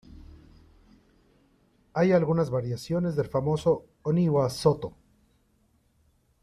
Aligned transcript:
Hay 1.93 2.11
algunas 2.11 2.49
variaciones 2.49 3.15
del 3.15 3.27
famoso 3.27 3.85
"Oni 4.01 4.27
wa 4.29 4.49
soto! 4.49 4.97